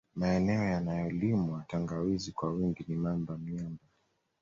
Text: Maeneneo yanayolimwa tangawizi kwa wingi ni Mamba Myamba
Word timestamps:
Maeneneo 0.15 0.63
yanayolimwa 0.63 1.63
tangawizi 1.67 2.31
kwa 2.31 2.51
wingi 2.51 2.85
ni 2.87 2.95
Mamba 2.95 3.37
Myamba 3.37 3.83